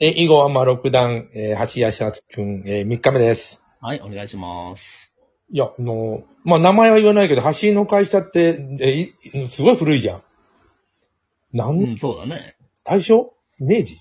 [0.00, 3.62] え、以後はまあ6段、えー、橋谷久くん、えー、3日目です。
[3.80, 5.14] はい、お願いします。
[5.52, 10.22] いや、あの、まあ名前は言わないけど、橋の会社って、えすごい古いじゃん。
[11.52, 12.56] なん、うん、そうだね。
[12.84, 13.96] 大正明治？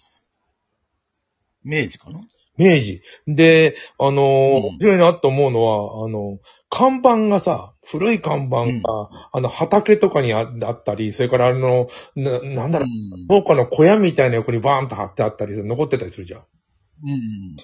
[1.64, 2.22] 明治かな？
[2.58, 3.04] 明治。
[3.28, 6.40] で、あの面白いなと思うのは、あの、
[6.72, 16.44] 看板がさ、古い看板が、うんあの、畑とかにああったり、それからあの、ななんだろう、うん農家の小屋みたいな横にバーンと貼ってあったり、残ってたりするじゃん。
[17.04, 17.18] うん、うん、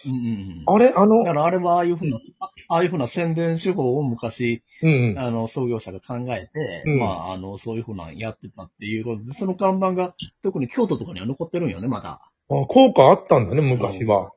[0.06, 0.14] う
[0.62, 0.64] ん。
[0.66, 5.16] あれあのだ、からあれはああいうふうな、あああいうふうな宣伝手法を昔、うん。
[5.18, 12.30] あの、創業者が考えて、うんまあ、あの、そういうふうなやってたっていうことで、その看板が、特に京都とかには残ってるんよね、まだ。
[12.50, 14.32] あ効果あったんだね、昔は。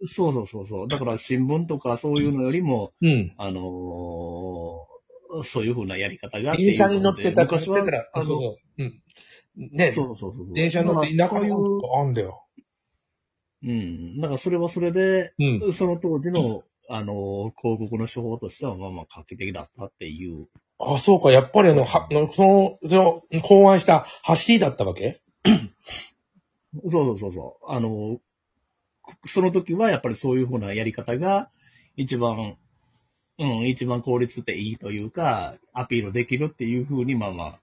[0.00, 0.88] そうそうそうそう。
[0.88, 3.34] だから新聞とかそういうのよりも、うん。
[3.38, 4.94] あのー
[5.44, 8.82] そういうふうなやり方があって電車に乗ってた昔はら、あの、そうそう。
[8.84, 9.02] うん。
[9.72, 10.52] ね、そうそうそうそう。
[10.54, 12.46] 電車乗って田舎そういう、のとかあんだよ。
[13.64, 14.20] うん。
[14.20, 15.72] だからそれはそれで、うん。
[15.72, 20.46] その当時の、あの、広告の手法としては、まあまあ画期的だったっていう。
[20.78, 22.94] あ、そうか、やっぱりあの、は、のその、そ
[23.32, 24.06] の、考案した
[24.48, 25.20] 橋だったわけ？
[25.44, 27.64] そうそうそうそう。
[27.70, 28.18] あの、
[29.26, 31.50] その時はやっぱりそういうふうなやり方が
[31.96, 32.56] 一番、
[33.38, 37.60] うん、一番効率っていいというか、アピールできるっていうふうに、まあまあ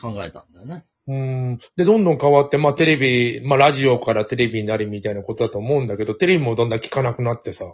[0.00, 0.84] 考えたんだよね。
[1.06, 1.58] うん。
[1.76, 7.66] で、どんどん変わって、まあテレビ、まあラジオからテレビになりみたいなことだと思うんだけど、テレビもどんどん聞かなくなってさ、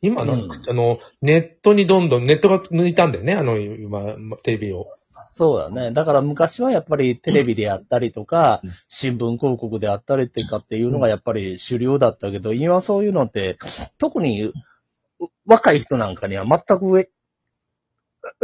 [0.00, 4.86] 今なんか、うんあの、ネットにどんどん、ネットが抜いたんだよね、あの、今、まテレビを。
[5.38, 5.92] そうだね。
[5.92, 13.56] だから昔はやっぱりテレビであったりとか、うん新聞広告であったりってかっていうのがやっぱり主流だったけど、今そういうのって、
[13.98, 14.52] 特にう
[15.46, 17.08] 若い人なんかには全くえ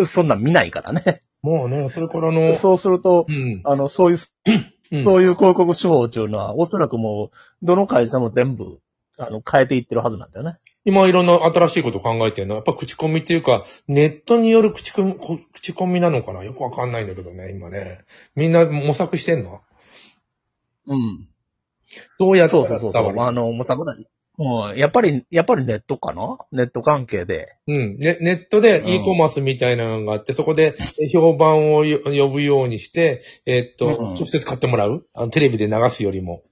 [0.06, 1.22] そんなん見ないからね。
[1.42, 3.60] もうね、それからあの、そうするとう、ん。
[3.64, 4.50] あの、そういう、う
[5.00, 8.78] んそういう広告手法っていうのは、おそらくもう、どの会社も全部、
[9.18, 10.58] あの、変えていってるはずなんだよね。
[10.84, 16.44] 今いろんな新しいことを考えてるのは、やっぱ口コミっていうか、ネットによる口コミ、こ口コミなのかな？
[16.44, 18.00] よくわかんないんだけどね、今ね。
[18.36, 19.62] みんな模索してんの？
[20.86, 21.28] うん。
[22.18, 23.18] どうやってそうそうそうそう。
[23.18, 23.94] あの、もうさぶら
[24.36, 26.38] うん、やっぱり、やっぱりネットかな？
[26.50, 27.56] ネット関係で。
[27.68, 27.96] うん。
[27.98, 35.06] ネネットでうん e コマースみたいなのがあって、そこでえ評判をよ呼ぶようにして、えーっと、うん直接買ってもらう？
[35.14, 36.42] あのテレビで流すよりも。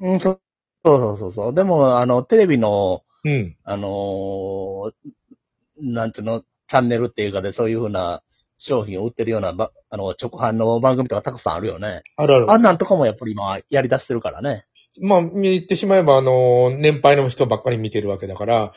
[0.00, 0.40] うん、そう
[0.84, 1.54] そうそうそう。
[1.54, 3.56] でも、あの、テレビの、うん。
[3.64, 4.92] あのー
[5.80, 8.22] なんていうの、チャンネルっていうかで、そういうふうな
[8.58, 12.02] 商品を売ってるようなば、あの、直販の番組とかたくさんあるよね。
[12.16, 12.50] あるある。
[12.50, 14.66] あんなんとかもやっぱり今やり出してるからね。
[15.00, 18.72] まあ、言ってしまえば、あの、年配の人ばっかり見てるわけだから、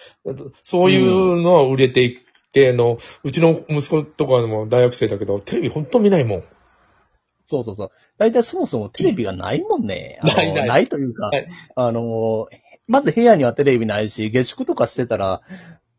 [0.64, 6.44] そういうのは売れていって、あの、うちの息子とかも大学生だけど、テレビほんと見ないもん。
[7.46, 7.92] そうそうそう。
[8.18, 10.20] 大体そもそもテレビがないもんね。
[10.24, 11.46] ないないないというか、はい
[11.76, 12.48] あの、
[12.88, 15.42] まず部屋にはテレビないし、下宿とかしてたら、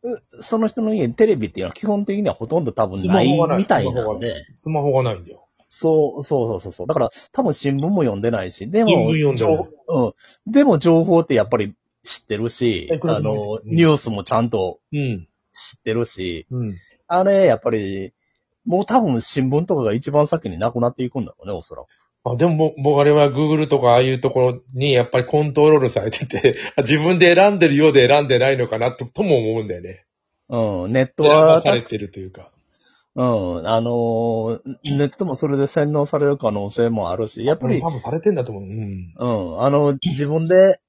[0.02, 4.46] うその人の家にテレビっていうのは基本的にはほとんど多分ないみたいスマホがなんで。
[4.56, 5.46] スマホがないんだよ。
[5.68, 6.86] そう、そうそうそうそう。
[6.86, 10.52] だから多分新聞も読んでないし、でも、新聞読んでない情報うん。
[10.52, 11.74] でも情報ってやっぱり
[12.04, 15.28] 知ってるしあの、うんニュースもちゃんとうん。
[15.52, 16.76] 知ってるし、うん。
[17.08, 18.12] あれ、やっぱり、
[18.66, 21.86] もう多分新聞とかが一番先になくなっていくんだろうね、おそらく。
[22.32, 30.04] あでも、僕、あれは Google とかああいうところにやっぱりコントロールされてて、 自分で選んでるようで選んでないのかなととも思うんだよね。
[30.48, 32.50] うん、ネット選はばされてるというか。
[33.14, 38.64] うん、あのーネットもそれで洗脳される可能性もあるし、やっぱり、多分されてんだと思う。
[38.64, 39.14] うん。
[39.16, 39.26] う
[39.56, 40.80] ん、あの、自分で、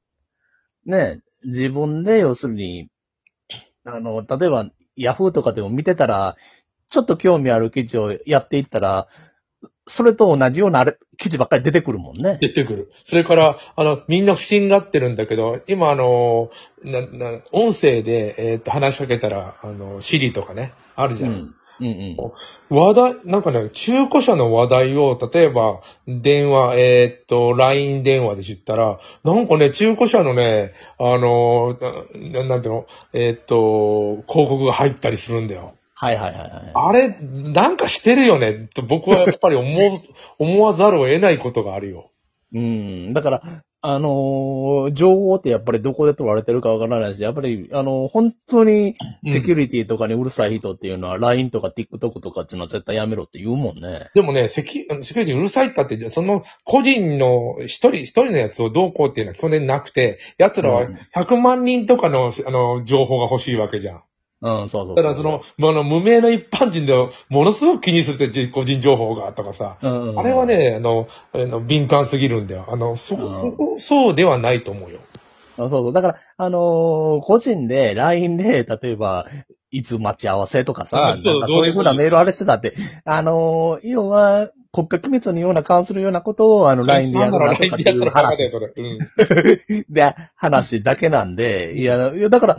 [0.86, 2.90] ね、自分で要するに、
[3.86, 6.36] あの、例えば、ヤフーとかでも見てたら、
[6.90, 9.08] ちょっと興味ある記事をやっていったら、
[9.88, 12.38] それと同じようなあれ記事ばっかり出てくるもんね。
[12.40, 12.92] 出てくる。
[13.06, 16.52] それから、あの、みんな不審がってるんだけど、今あの、
[16.84, 21.32] な、な、音声で、えーっと、話しかけたら、あの、シリとかね、あるじゃん。
[21.32, 21.56] うん。
[21.80, 22.76] うんうん。
[22.76, 31.78] 話題、なんかね、中古車の話題を、例えば、電話、えーっと、LINE 電話で知ったら、なんかね、中古車のね、あの、
[32.16, 35.77] ななんていうの、えーっと、広告が入ったりするんだよ。
[36.00, 36.72] はいはいはいはい。
[36.76, 40.00] あれ、なんかしてるよね、と僕はやっぱり思う、
[40.38, 42.12] 思わざるを得ないことがあるよ。
[42.54, 43.14] うん。
[43.14, 48.96] だから、あのー情報ってやっぱりどこで取られてるかわからないし、やっぱり、あのー本当に
[49.26, 54.10] セキュリティとかにうるさい人っていうのは、LINE とか TikTok とかっていうのは絶対やめろって言うもんね。
[54.14, 64.04] でもね、セキュセキュリティうるさいったって、その個人の一人、一人のやつをどうこうっていうのは去年なくて、奴らはうん100万人とかの、あの、情報が欲しいわけじゃん。
[64.42, 64.96] うん、そうそうそう。
[64.96, 66.94] ただその、まああの、無名の一般人で
[67.30, 72.66] ものすごく気にするって個人情報がとかさ、うん、うんあれは、ね、あの、あの敏感すぎるんだよ。
[72.70, 75.00] あの、そ、うんそこ、そうではないと思うよ。
[75.58, 75.94] そうそう。
[75.94, 79.26] だから、あのー個人で LINE で、例えば、
[79.72, 82.74] いつ待ち合わせとかさ、あそうなんかそういうふうなメールあれしてたって、
[83.06, 88.52] あのー要は、国家機密のような関するようなことを、あの、LINE でやるなとかっていう話。
[89.90, 92.58] で、話だけなんで、いや、いやだから、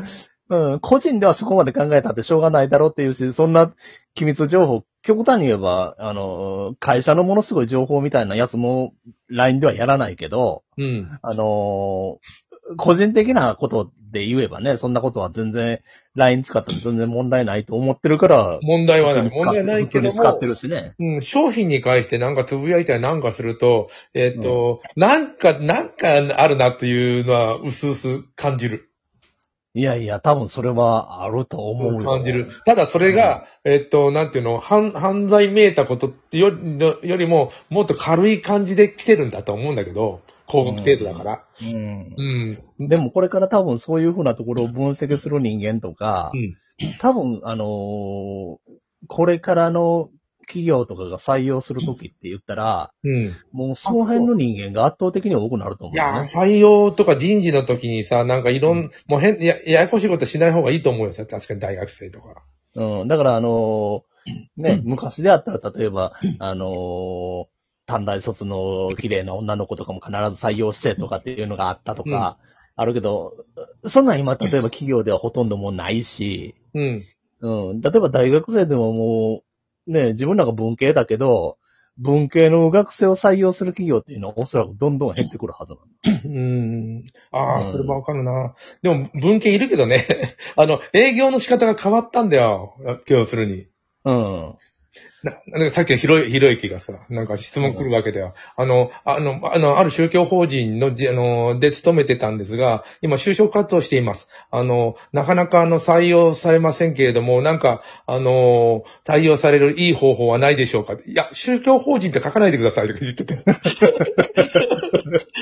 [0.50, 3.72] うん、個人ではそこまで考えたってしょうがないだろうっていうし、そんな
[4.14, 8.94] 機密情報、極端に言えば、あの、会社のものすごい情報みたいなやつも
[9.28, 11.18] LINE ではやらないけど、うん。
[11.22, 12.18] あの、
[12.76, 15.80] 個人的なことで言えばね、そんなことは全然
[16.14, 19.30] LINE 使っても全然問題ないと思ってるから、問題はない。
[19.30, 20.94] 問題はないけど使って、るしね。
[20.98, 28.87] うん、商品に関してなんかつぶやいたりなんかすると、えっ、と、なんか、なんかあるなっていうのは、うすうす感じる。
[29.78, 32.10] いやいや、多分それはあると思うよ。
[32.10, 32.50] 感じる。
[32.66, 41.44] ただそれが、えっと、なんていうの、犯、犯罪めいたことってよりよりも、もっと軽い感じで来てるんだと思うんだけど、広告程度だから。
[41.62, 42.14] うん
[42.78, 42.88] うん。
[42.88, 46.56] でもこれから多分そういうふうなところを分析する人間とか、うん
[47.00, 48.56] 多分、あのー
[49.06, 50.10] これからの
[50.48, 53.36] 企業とかが採用するときって言ったら、うん。
[53.52, 56.28] もうその辺の人間が圧倒的に多くなると思いうやー、ね。
[56.34, 62.42] 採用とか人事の時にさ、なんかいろん、もう変、や、ややこしいことしない方がいいと思うよ、確かに大学生とか。
[62.74, 63.08] うん。
[63.08, 64.08] だから、あのー
[64.56, 67.46] ね、昔であったら、例えば、あのー
[67.88, 72.36] 短大卒の綺麗な女の子とかも必ず採用してとかっていうのがあったとか、
[72.76, 73.32] あるけど、
[73.86, 77.02] そんなん今、例えば企業ではほとんどもうないし、うん。
[77.40, 77.80] うん。
[77.80, 79.42] 例えば大学生でももう、
[79.88, 81.58] ね、自分らが文系だけど、
[81.98, 86.20] 文系の学生を採用する企業っていうのはおそらくどんどん減ってくるはずなの。
[86.24, 87.04] うん。
[87.32, 88.54] ああ、うんそれもわかるな。
[88.82, 90.06] でも、文系いるけどね。
[90.56, 92.76] あの、営業の仕方が変わったんだよ。
[93.08, 93.66] 要するに。
[94.04, 94.54] うん。
[95.22, 98.34] ななんかさっきのひろひろゆきがさ、なんか質問来るわけだよ。
[98.56, 104.28] あの、あの、あの、ある宗教法人の、じあの、で勤めてたんですが、今就職活動しています。
[104.52, 113.38] あの、なかなかあの、採用されませんけれども、なんか、あの、対応されるいい方法はないでしょうかいや、宗教法人って書かないでくださいとか言ってて。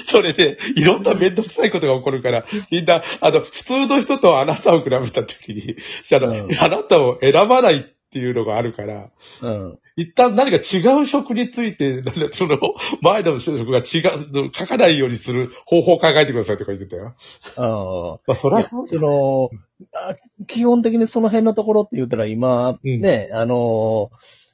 [0.06, 5.76] それで、いろんなめんどくさいことが起こるから、みんな、あの、普通の人とあなたを比べたときに、
[6.12, 9.10] あの、うんあなたを選ばないっていうのがあるから、
[9.42, 9.78] うん。
[9.96, 12.58] 一旦何か違う職について、なんだその、
[13.02, 17.14] 前の職が違う、書かないようにする方法を考えてくださいとか言ってたよ。
[17.56, 18.62] あまあ、そあ。
[18.62, 19.50] その、
[19.92, 20.16] あ
[20.46, 24.45] 基本的にその辺のところって言ったら今、うんね、あの、い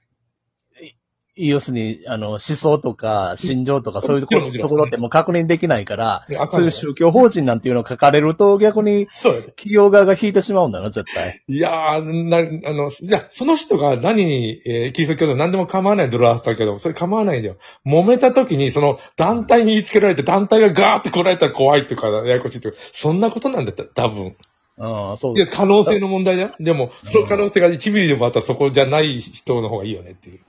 [1.34, 9.06] 要するに、あの、思想とか、心情とか、そういうところところってもう確認できないから、そういう宗教法人なんていうのを書かれると逆に。
[9.56, 11.42] 企業側が引いてしまうんだな、絶対。
[11.48, 17.56] いやー、な、あの、じゃあその人が何に、えー、キリスト教でも何でも構わないドラスだけど、それ構わないんだよ。
[17.86, 24.36] 揉めた時に、その、団体に言いつけられて、団体がガーって来られたら怖いっていうか、ややこしいっていうか、そんなことなんだった、多分。
[24.78, 26.52] ああ、そういや、可能性の問題だよ。
[26.58, 30.40] でも、その可能性が1ミリでもあったらそこじゃない人の方がいいよねっていう。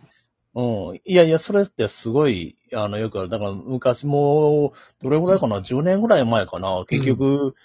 [0.56, 0.96] うん。
[1.04, 7.56] いやいや、それってすごい、あの、よくある、だから昔も、どれぐらいかな、10年ぐらい前かな、結局、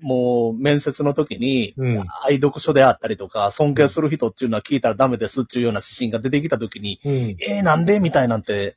[0.00, 7.12] もう、面接の時に、うん愛読書であったりとか、尊敬する人っていうのは聞いたらダメですっていうような指針が出てきた時に、うん。
[7.40, 8.00] えー、なんで？
[8.00, 8.76] みたいなんて、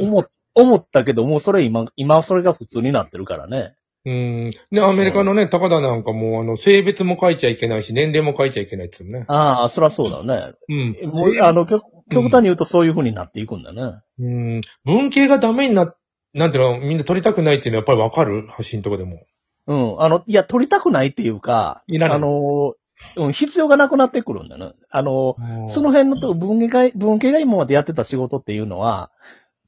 [0.00, 0.24] 思、
[0.54, 3.74] 思ったけど、もうそれ今、今それが普通になってるからね。
[4.04, 4.50] うん。
[4.72, 9.26] で、アメリカのね、高田なんかもう、あの、性別も書いちゃいけないし、年齢も書いちゃいけないって言うのね。
[9.28, 10.54] ああ、そりゃそうだね。
[10.68, 10.96] うん。
[11.08, 14.00] もう、あの、極極端に言うとそういう風になっていくんだね。
[14.18, 14.60] うん。
[14.84, 15.94] 文系がダメにな、
[16.34, 19.26] なんていうの、みんな取りたくないっていうのはやっぱりわかる発信とかでも。
[19.66, 20.00] うん。
[20.00, 22.74] あの、いや、取りたくないっていうか、いらないあの、
[23.16, 24.74] うん、必要がなくなってくるんだよね。
[24.90, 25.36] あの、
[25.68, 29.10] その辺のと文系が、文系が今までやってた仕事っていうのは、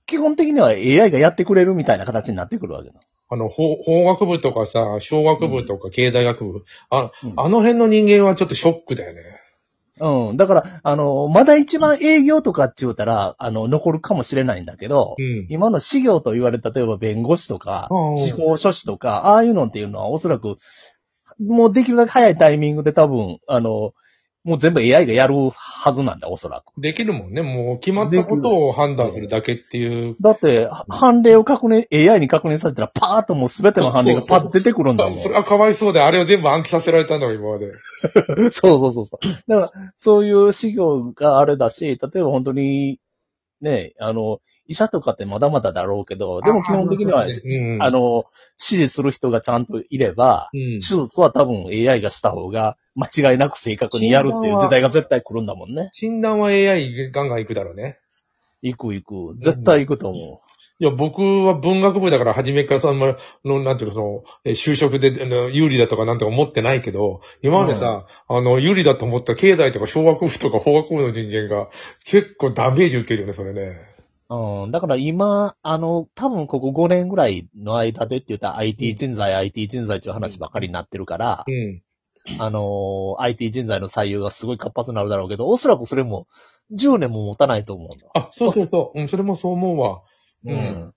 [0.07, 3.01] 基本的には AI がやってくれるみたいな形になってくるわけだ。
[3.31, 9.23] あの、法法学部とかさ、小学部とか経済学部、あ、うんあの辺の人間はちょっとショックだよね。
[10.01, 10.37] うん。
[10.37, 15.47] だから、あの、まだ一番営業とかって言うたら、あの、残るかもしれないんだけど、うん。
[15.49, 20.57] 今の事業と言われた、例えば弁護士とかうん、司法書士とか、ああいうのっていうのはおそらく、
[21.39, 23.93] もうできるだけ早いタイミングで多分、あの、
[24.45, 26.79] もう全部 AI がやるはずなんだ、おそらく。
[26.79, 27.41] できるもんね。
[27.41, 30.17] もう決まったことを判断するだけっていう。
[30.21, 35.19] だって、は判例を確認、AI に確認されたら、パーッともう全ての判例がパッと出てくるんだもん。
[35.19, 37.71] それはかわいそうで、あれを全部暗記させられたんだよ、今まで。
[38.53, 39.27] そうそうそうそう。
[39.49, 43.01] だから、そういう事業があれだし、例えば本当に、
[43.63, 48.25] ね、あの、医者とかってまだまだだろうけど、でも基本的には、うんあの、
[48.59, 55.91] 指示する人がちゃんといれば、うん手術は多分 AI がした方が間違いなく正確にやるっていう時代が絶対来るんだもんね。
[55.93, 57.99] 診断は AI ガンガン行くだろうね。
[58.63, 59.05] 行く行
[59.35, 59.39] く。
[59.41, 60.41] 絶対行くと思
[60.81, 71.69] いや、僕は文学部だから初めからそんな、の、なんていうの、その、え就職であの有利だとかなんて思ってないけど、今までさ、あの、有利だと思った経済とか小学部とか法学部の人間が
[72.05, 73.94] 結構ダメージ受けるよね、それね。
[74.35, 74.65] う。
[74.65, 74.71] うん。
[74.71, 81.83] だから今、あの、多分ここ5年ぐらいの間でって言ったら IT 人材、IT 人材っていう話ばかりになってるからう、ん。
[82.39, 86.27] あの、IT 人材の採用がすごい活発になるだろうけど、おそらくそれも
[86.71, 88.07] 10年も持たないと思うんだ。
[88.15, 89.01] あ、そうそうそう。
[89.01, 90.03] うん、それもそう思うわ。
[90.45, 90.94] ううんん。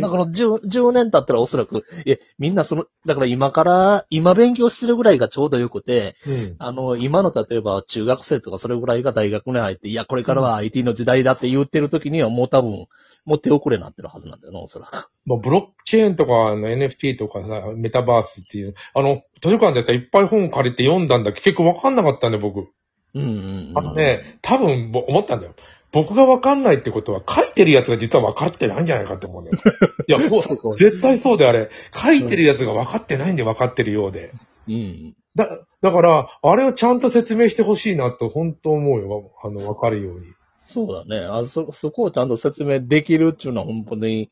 [0.00, 6.56] だから10、10年経ったらおそらく、え、みんなその、だから今から、今勉強してるぐらいがちょうどよくて、うん。
[6.58, 12.86] あの、今の例えば中学生とかそれぐらいが大学に入って、いや、これからは IT の時代だって言ってる時にはもう多分、
[13.24, 15.10] もう手遅れになってるはずなんだよな、おそらく。
[15.26, 21.40] まあ、ブロックチェーンとか、あの NFT とかさ、メタバースっていう、あの、図書館でさ、いっぱい本借りて読んだんだけ？
[21.40, 22.68] ど、結構わかんなかったんだよ、僕。
[23.14, 23.78] うんうん、うん。
[23.78, 25.54] あのね、多分、ぼ思ったんだよ。
[25.92, 29.58] 僕がわかんないってことは、書いてるやつが実は分かってないんじゃないかって思うんだよ。
[30.08, 31.68] いや、もうそうそう絶対そうであれ。
[31.94, 34.32] 書いてるやつが分かってないんで分かってるようで。
[34.68, 35.14] うん。
[35.36, 39.32] だ、だから、あれをちゃんと説明してほしいなと、本当思うよ。
[39.42, 40.26] あの、分かるように。
[40.66, 41.26] そうだね。
[41.26, 44.30] あそ、そこをちゃんと説明できるっていうのは本当に、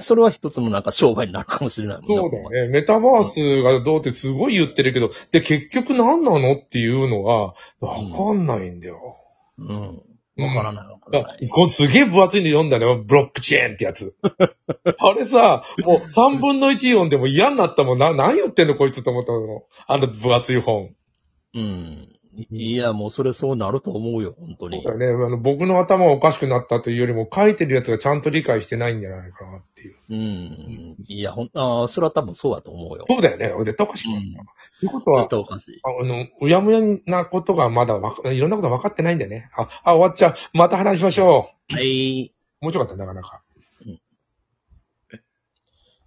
[0.00, 2.68] それは一つのなんか商売になるかもしれないもんそうだよね。
[2.68, 8.98] メタバースがどうってすごい言ってるけど、で、結局何なのっていうのが、分かんないんだよ。
[8.98, 9.27] うん。
[9.58, 11.46] わからないわかあらない。
[11.70, 12.86] すげえ分厚いの読んだね。
[13.04, 14.14] ブロックチェーンってやつ。
[14.22, 17.98] あれさ、もう3分の1読んでも嫌になったもん。
[17.98, 19.64] な、何言ってんのこいつと思ったの。
[19.86, 20.94] あの分厚い本。
[21.54, 22.17] うん。
[22.50, 24.82] いや、もうそれそうなると思うよ、本当に。
[24.82, 25.24] そうだよね。
[25.24, 29.96] あの僕の頭がおかしくなったというよりも、書いてるやつがちゃんと理解してないんじゃないかなっていう。
[30.08, 30.96] うん。
[31.08, 33.04] いや、ほん、ああ、それは多分そうだと思うよ。
[33.08, 33.52] そうだよね。
[33.52, 34.80] 俺絶対おかしくなった。
[34.80, 35.80] ということは、絶対おかしい。
[35.82, 39.48] あの、うやむやなことがまだわか、いろんなこと分かってないんだよね。
[39.56, 40.34] あ、あ、終わっちゃう。
[40.52, 42.32] また話しましょはい。
[42.32, 42.38] う。
[42.60, 43.42] 面白かった、なかなか。